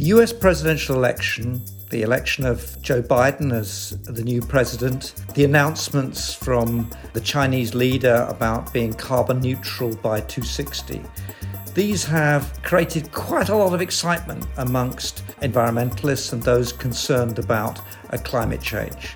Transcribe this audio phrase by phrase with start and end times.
[0.00, 6.32] The US presidential election, the election of Joe Biden as the new president, the announcements
[6.32, 11.02] from the Chinese leader about being carbon neutral by 260.
[11.74, 17.82] these have created quite a lot of excitement amongst environmentalists and those concerned about
[18.24, 19.14] climate change.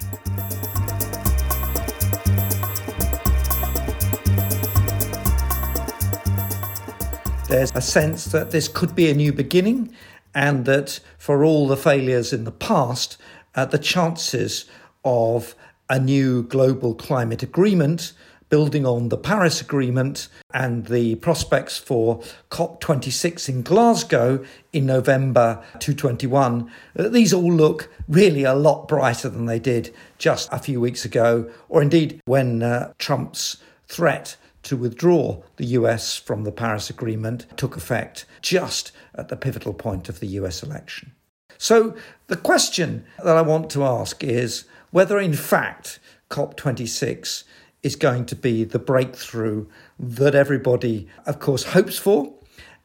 [7.48, 9.94] There's a sense that this could be a new beginning
[10.34, 13.16] and that for all the failures in the past,
[13.54, 14.64] uh, the chances
[15.04, 15.54] of
[15.88, 18.12] a new global climate agreement
[18.54, 22.20] building on the Paris Agreement and the prospects for
[22.50, 29.46] COP26 in Glasgow in November 2021, uh, these all look really a lot brighter than
[29.46, 33.56] they did just a few weeks ago, or indeed when uh, Trump's
[33.88, 39.74] threat to withdraw the US from the Paris Agreement took effect just at the pivotal
[39.74, 41.12] point of the US election.
[41.58, 41.94] So,
[42.26, 47.44] the question that I want to ask is whether, in fact, COP26
[47.82, 49.66] is going to be the breakthrough
[49.98, 52.34] that everybody, of course, hopes for,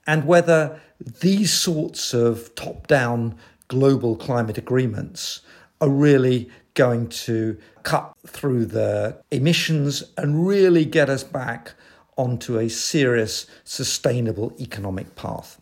[0.06, 0.80] and whether
[1.22, 3.36] these sorts of top down
[3.70, 5.42] global climate agreements
[5.80, 6.50] are really
[6.80, 11.74] going to cut through the emissions and really get us back
[12.16, 15.60] onto a serious, sustainable economic path.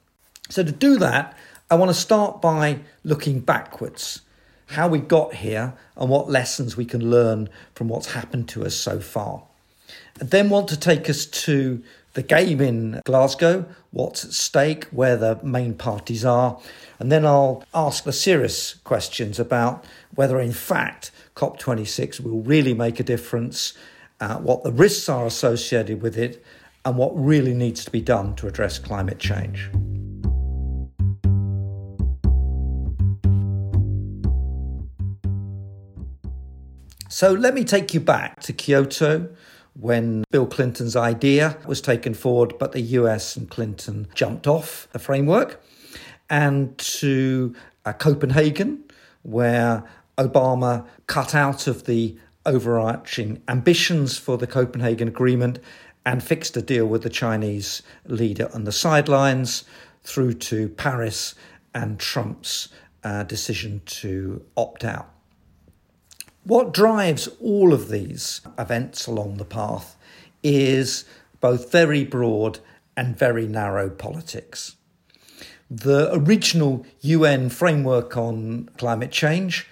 [0.50, 1.36] So, to do that,
[1.72, 4.22] I want to start by looking backwards,
[4.68, 8.76] how we got here, and what lessons we can learn from what's happened to us
[8.76, 9.42] so far.
[10.22, 11.82] I then want to take us to
[12.18, 16.60] the game in Glasgow, what's at stake, where the main parties are,
[16.98, 23.00] and then I'll ask the serious questions about whether, in fact, COP26 will really make
[23.00, 23.76] a difference,
[24.20, 26.44] uh, what the risks are associated with it,
[26.84, 29.70] and what really needs to be done to address climate change.
[37.10, 39.30] So let me take you back to Kyoto
[39.80, 45.00] when Bill Clinton's idea was taken forward, but the US and Clinton jumped off the
[45.00, 45.62] framework,
[46.30, 47.56] and to
[47.86, 48.84] uh, Copenhagen,
[49.24, 49.84] where
[50.18, 55.60] Obama cut out of the overarching ambitions for the Copenhagen Agreement
[56.06, 59.66] and fixed a deal with the Chinese leader on the sidelines
[60.04, 61.36] through to Paris
[61.74, 62.70] and Trump's
[63.04, 65.17] uh, decision to opt out.
[66.48, 69.98] What drives all of these events along the path
[70.42, 71.04] is
[71.42, 72.60] both very broad
[72.96, 74.78] and very narrow politics.
[75.70, 79.68] The original UN framework on climate change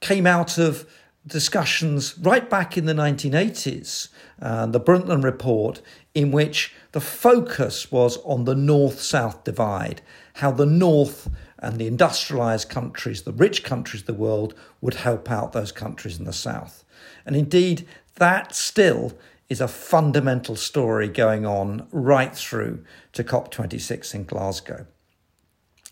[0.00, 0.86] came out of
[1.26, 4.08] discussions right back in the 1980s,
[4.42, 5.80] uh, the Brundtland Report,
[6.14, 10.02] in which the focus was on the north south divide,
[10.34, 15.30] how the north and the industrialized countries, the rich countries of the world, would help
[15.30, 16.84] out those countries in the south.
[17.24, 19.12] And indeed, that still
[19.48, 24.86] is a fundamental story going on right through to COP26 in Glasgow.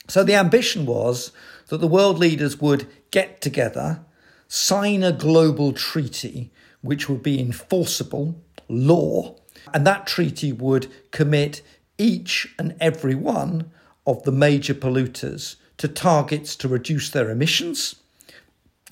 [0.08, 1.32] So the ambition was
[1.66, 4.00] that the world leaders would get together,
[4.46, 9.36] sign a global treaty which would be enforceable law,
[9.74, 11.60] and that treaty would commit
[11.98, 13.70] each and every one
[14.08, 17.96] of the major polluters to targets to reduce their emissions,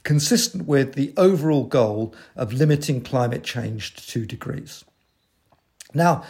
[0.02, 4.84] consistent with the overall goal of limiting climate change to two degrees.
[5.94, 6.22] Now,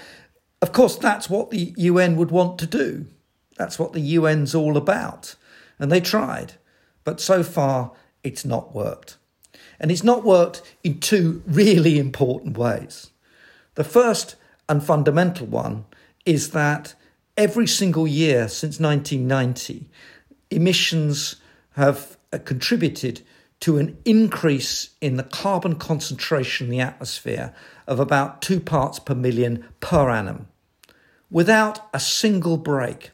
[0.63, 3.07] of course, that's what the UN would want to do.
[3.57, 5.35] That's what the UN's all about.
[5.81, 6.55] And they tried,
[7.03, 7.91] but so far
[8.23, 9.17] it's not worked.
[9.81, 13.11] And it's not worked in two really important ways.
[13.75, 14.37] The first
[14.69, 15.87] and fundamental one
[16.25, 16.95] is that
[17.37, 19.89] every single year since 1990,
[20.51, 21.37] emissions
[21.73, 23.21] have uh, contributed
[23.61, 27.55] to an increase in the carbon concentration in the atmosphere
[27.87, 30.47] of about two parts per million per annum
[31.31, 33.11] without a single break.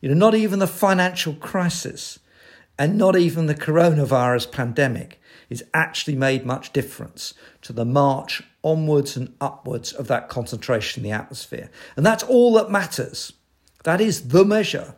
[0.00, 2.18] You know, not even the financial crisis
[2.78, 9.16] and not even the coronavirus pandemic has actually made much difference to the march onwards
[9.16, 11.70] and upwards of that concentration in the atmosphere.
[11.96, 13.32] And that's all that matters.
[13.84, 14.94] That is the measure.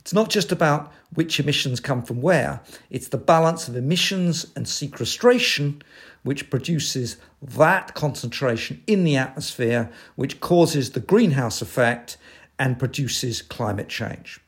[0.00, 2.60] It's not just about which emissions come from where,
[2.90, 5.82] it's the balance of emissions and sequestration
[6.22, 12.16] which produces that concentration in the atmosphere, which causes the greenhouse effect
[12.58, 14.40] and produces climate change.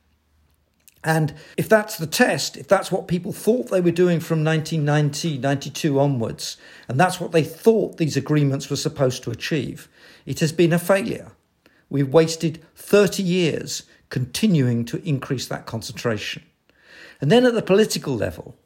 [1.02, 5.38] And if that's the test, if that's what people thought they were doing from 1990,
[5.38, 6.58] 92 onwards,
[6.88, 9.88] and that's what they thought these agreements were supposed to achieve,
[10.26, 11.32] it has been a failure.
[11.90, 16.42] We've wasted 30 years continuing to increase that concentration.
[17.20, 18.56] And then at the political level,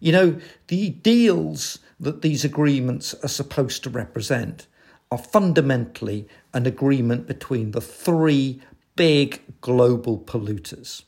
[0.00, 0.38] you know,
[0.68, 4.66] the deals that these agreements are supposed to represent
[5.10, 8.62] are fundamentally an agreement between the three
[8.96, 11.02] big global polluters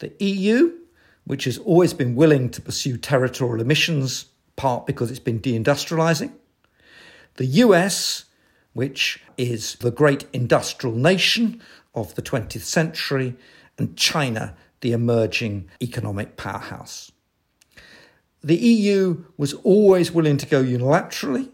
[0.00, 0.72] the EU,
[1.24, 4.24] which has always been willing to pursue territorial emissions,
[4.56, 6.32] part because it's been deindustrializing,
[7.36, 8.24] the US,
[8.72, 11.60] which is the great industrial nation
[11.94, 13.36] of the 20th century,
[13.78, 17.10] and China, the emerging economic powerhouse.
[18.42, 21.50] The EU was always willing to go unilaterally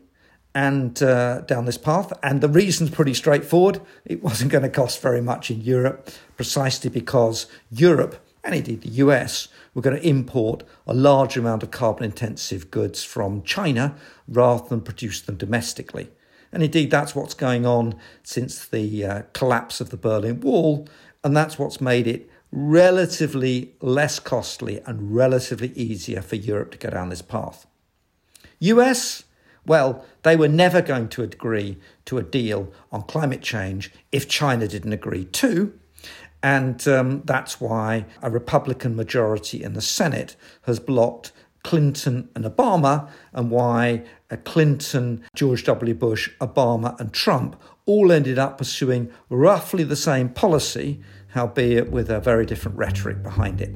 [0.54, 3.80] and uh, down this path, and the reason's pretty straightforward.
[4.04, 8.90] It wasn't going to cost very much in Europe, precisely because Europe and indeed the
[9.04, 13.96] US were going to import a large amount of carbon intensive goods from China
[14.28, 16.08] rather than produce them domestically.
[16.56, 20.88] And indeed, that's what's going on since the uh, collapse of the Berlin Wall,
[21.22, 26.88] and that's what's made it relatively less costly and relatively easier for Europe to go
[26.88, 27.66] down this path.
[28.60, 29.24] US,
[29.66, 31.76] well, they were never going to agree
[32.06, 35.78] to a deal on climate change if China didn't agree too.
[36.42, 41.32] And um, that's why a Republican majority in the Senate has blocked
[41.66, 44.04] Clinton and Obama, and why
[44.44, 45.94] Clinton, George W.
[45.94, 51.00] Bush, Obama, and Trump all ended up pursuing roughly the same policy,
[51.36, 53.74] albeit with a very different rhetoric behind it.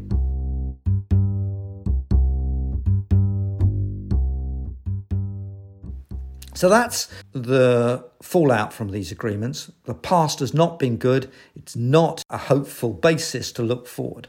[6.60, 9.70] So that's the fallout from these agreements.
[9.84, 11.30] The past has not been good.
[11.54, 14.28] It's not a hopeful basis to look forward.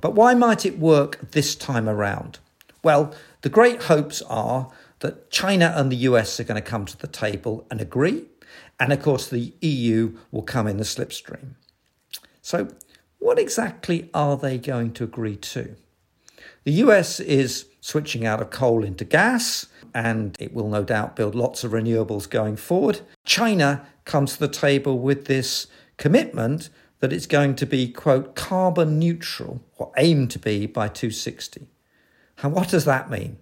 [0.00, 2.40] But why might it work this time around?
[2.82, 6.96] Well, the great hopes are that China and the US are going to come to
[6.96, 8.26] the table and agree.
[8.80, 11.54] And of course, the EU will come in the slipstream.
[12.42, 12.68] So,
[13.18, 15.76] what exactly are they going to agree to?
[16.64, 21.34] The US is switching out of coal into gas and it will no doubt build
[21.34, 23.00] lots of renewables going forward.
[23.24, 25.66] China comes to the table with this
[25.96, 31.68] commitment that it's going to be, quote, carbon neutral or aim to be by 260.
[32.42, 33.38] And what does that mean?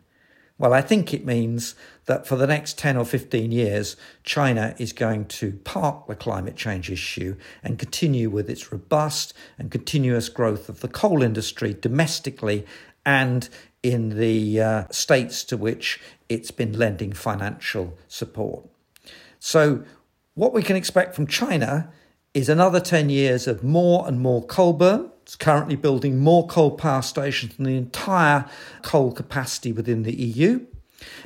[0.58, 1.74] Well, I think it means
[2.06, 6.56] that for the next 10 or 15 years, China is going to park the climate
[6.56, 12.64] change issue and continue with its robust and continuous growth of the coal industry domestically
[13.04, 13.50] and
[13.82, 18.64] in the uh, states to which it's been lending financial support.
[19.38, 19.84] So,
[20.34, 21.92] what we can expect from China
[22.34, 25.10] is another 10 years of more and more coal burn.
[25.26, 28.48] It's currently building more coal power stations than the entire
[28.82, 30.64] coal capacity within the EU,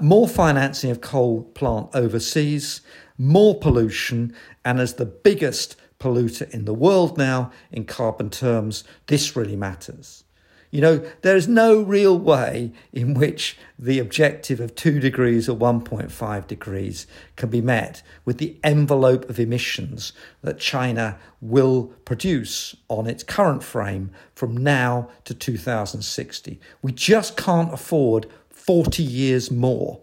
[0.00, 2.80] more financing of coal plant overseas,
[3.18, 4.32] more pollution,
[4.64, 10.24] and as the biggest polluter in the world now in carbon terms, this really matters.
[10.70, 15.56] You know, there is no real way in which the objective of 2 degrees or
[15.56, 20.12] 1.5 degrees can be met with the envelope of emissions
[20.42, 26.60] that China will produce on its current frame from now to 2060.
[26.82, 30.00] We just can't afford 40 years more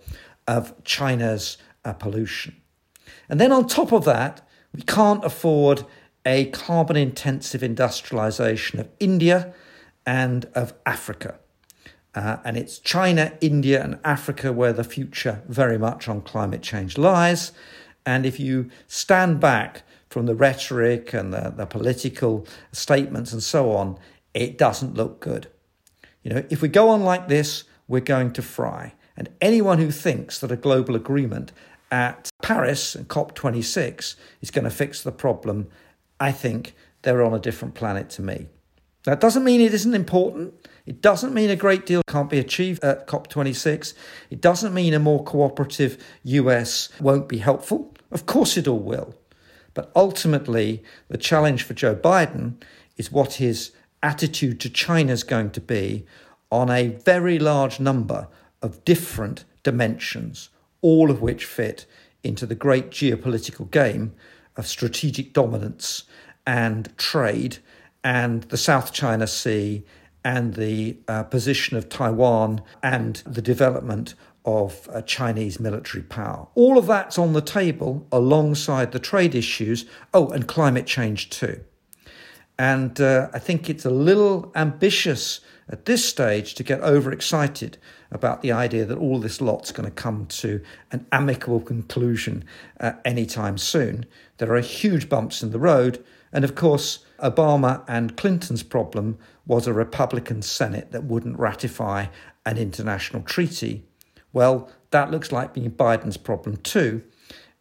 [0.47, 2.57] of China's uh, pollution.
[3.29, 5.85] And then on top of that, we can't afford
[6.25, 9.53] a carbon intensive industrialization of India
[10.07, 11.37] and of Africa.
[12.15, 16.97] Uh, and it's China, India, and Africa where the future very much on climate change
[16.97, 17.51] lies.
[18.05, 23.73] And if you stand back from the rhetoric and the, the political statements and so
[23.73, 23.99] on,
[24.33, 25.47] it doesn't look good.
[26.23, 28.93] You know, if we go on like this, we're going to fry.
[29.17, 31.51] And anyone who thinks that a global agreement
[31.91, 35.67] at Paris and COP26 is going to fix the problem,
[36.19, 38.47] I think they're on a different planet to me.
[39.04, 40.54] That doesn't mean it isn't important.
[40.86, 43.94] It doesn't mean a great deal can't be achieved at COP26.
[44.30, 47.94] It doesn't mean a more cooperative US won't be helpful.
[48.12, 49.16] Of course, it all will.
[49.74, 52.56] But ultimately, the challenge for Joe Biden
[52.96, 56.06] is what his attitude to China is going to be
[56.51, 58.27] on a very large number
[58.62, 60.50] of different dimensions,
[60.82, 61.86] all of which fit
[62.24, 64.13] into the great geopolitical game
[64.56, 66.04] of strategic dominance
[66.46, 67.58] and trade
[68.04, 69.84] and the South China Sea
[70.24, 74.13] and the uh, position of Taiwan and the development
[74.46, 76.48] of uh, Chinese military power.
[76.56, 79.86] All of that's on the table alongside the trade issues.
[80.13, 81.62] Oh, and climate change too.
[82.58, 87.77] And uh, I think it's a little ambitious at this stage to get overexcited
[88.10, 90.62] about the idea that all this lot's going to come to
[90.92, 92.46] an amicable conclusion
[92.80, 94.06] uh, anytime soon.
[94.38, 96.04] There are huge bumps in the road.
[96.32, 102.07] And of course, Obama and Clinton's problem was a Republican Senate that wouldn't ratify
[102.45, 103.86] an international treaty.
[104.33, 107.03] Well, that looks like being Biden's problem too,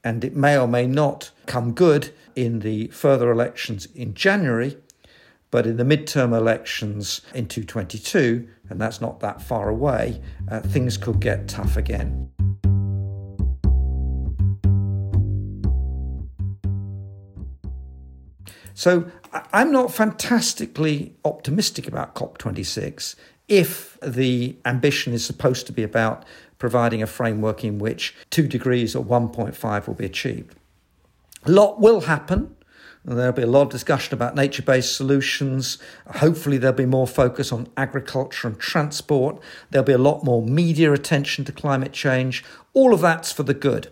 [0.04, 4.76] and it may or may not come good in the further elections in January.
[5.50, 10.20] But in the midterm elections in 2022, and that's not that far away,
[10.50, 12.35] uh, things could get tough again.
[18.76, 19.10] So
[19.54, 23.16] I'm not fantastically optimistic about COP26
[23.48, 26.26] if the ambition is supposed to be about
[26.58, 30.54] providing a framework in which 2 degrees or 1.5 will be achieved.
[31.46, 32.54] A lot will happen.
[33.02, 35.78] There'll be a lot of discussion about nature based solutions.
[36.16, 39.40] Hopefully, there'll be more focus on agriculture and transport.
[39.70, 42.44] There'll be a lot more media attention to climate change.
[42.74, 43.90] All of that's for the good.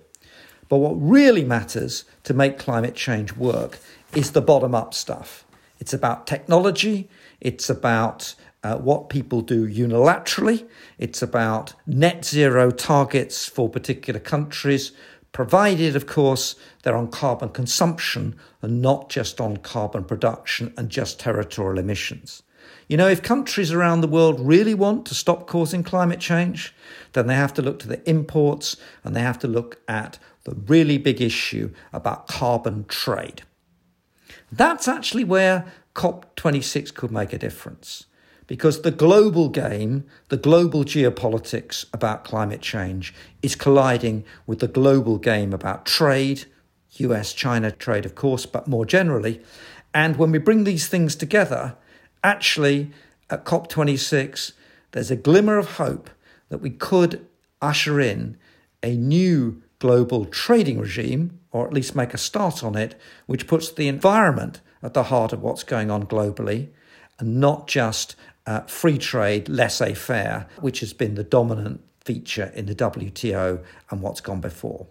[0.69, 3.79] But what really matters to make climate change work
[4.15, 5.45] is the bottom up stuff.
[5.79, 7.09] It's about technology,
[7.41, 10.67] it's about uh, what people do unilaterally,
[10.99, 14.93] it's about net zero targets for particular countries,
[15.33, 21.21] provided, of course, they're on carbon consumption and not just on carbon production and just
[21.21, 22.43] territorial emissions.
[22.89, 26.75] You know, if countries around the world really want to stop causing climate change,
[27.13, 30.55] then they have to look to the imports and they have to look at the
[30.67, 33.43] really big issue about carbon trade.
[34.53, 38.07] That's actually where COP26 could make a difference
[38.47, 45.19] because the global game, the global geopolitics about climate change is colliding with the global
[45.19, 46.45] game about trade,
[46.97, 49.41] US China trade, of course, but more generally.
[49.93, 51.77] And when we bring these things together,
[52.23, 52.91] actually,
[53.31, 54.53] at COP26,
[54.93, 56.11] there's a glimmer of hope
[56.51, 57.27] that we could
[57.63, 58.37] usher in
[58.83, 63.71] a new global trading regime, or at least make a start on it, which puts
[63.71, 66.69] the environment at the heart of what's going on globally
[67.19, 72.65] and not just uh, free trade, laissez faire, which has been the dominant feature in
[72.65, 74.87] the WTO and what's gone before.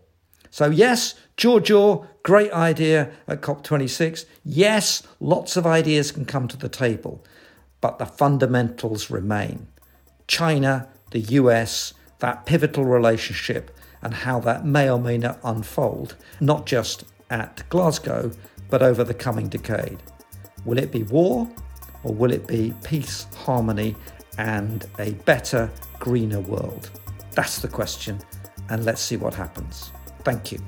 [0.51, 4.25] So, yes, Giorgio, great idea at COP26.
[4.45, 7.25] Yes, lots of ideas can come to the table,
[7.81, 9.65] but the fundamentals remain.
[10.27, 16.65] China, the US, that pivotal relationship, and how that may or may not unfold, not
[16.65, 18.31] just at Glasgow,
[18.69, 20.01] but over the coming decade.
[20.65, 21.49] Will it be war
[22.03, 23.95] or will it be peace, harmony,
[24.37, 25.69] and a better,
[25.99, 26.91] greener world?
[27.31, 28.19] That's the question,
[28.69, 29.91] and let's see what happens.
[30.23, 30.59] Thank you.